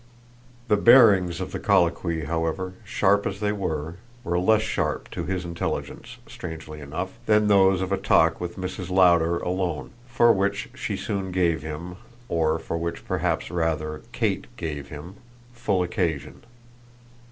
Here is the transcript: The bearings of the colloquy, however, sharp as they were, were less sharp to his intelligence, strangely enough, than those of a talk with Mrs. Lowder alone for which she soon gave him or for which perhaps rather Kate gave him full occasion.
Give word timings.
The 0.67 0.77
bearings 0.77 1.39
of 1.39 1.51
the 1.51 1.59
colloquy, 1.59 2.25
however, 2.25 2.73
sharp 2.83 3.27
as 3.27 3.39
they 3.39 3.51
were, 3.51 3.97
were 4.23 4.39
less 4.39 4.63
sharp 4.63 5.11
to 5.11 5.25
his 5.25 5.45
intelligence, 5.45 6.17
strangely 6.27 6.79
enough, 6.79 7.19
than 7.27 7.45
those 7.45 7.81
of 7.83 7.91
a 7.91 7.97
talk 7.97 8.41
with 8.41 8.57
Mrs. 8.57 8.89
Lowder 8.89 9.37
alone 9.37 9.91
for 10.07 10.33
which 10.33 10.69
she 10.73 10.97
soon 10.97 11.31
gave 11.31 11.61
him 11.61 11.97
or 12.29 12.57
for 12.57 12.77
which 12.79 13.05
perhaps 13.05 13.51
rather 13.51 14.01
Kate 14.11 14.47
gave 14.57 14.87
him 14.87 15.17
full 15.53 15.83
occasion. 15.83 16.41